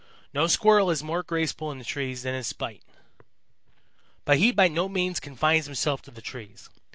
[0.33, 2.81] No Squirrel is more graceful in the trees than is Spite.
[4.25, 6.71] "But he by no means confines himself to the trees.